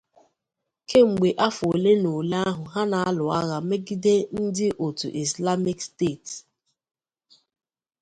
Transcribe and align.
kemgbe 0.89 1.29
afọ 1.47 1.65
ole 1.73 1.91
n’ole 2.01 2.37
ahụ 2.49 2.63
ha 2.73 2.81
na-alụ 2.91 3.25
agha 3.39 3.57
megide 3.69 4.13
ndị 4.41 4.67
otu 4.85 5.07
izlamik 5.23 5.79
steeti. 5.87 6.35